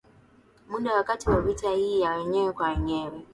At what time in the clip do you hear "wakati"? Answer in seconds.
0.93-1.29